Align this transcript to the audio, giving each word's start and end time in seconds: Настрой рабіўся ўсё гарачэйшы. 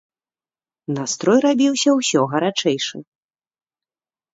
Настрой 1.01 1.39
рабіўся 1.47 1.89
ўсё 2.01 2.21
гарачэйшы. 2.35 2.97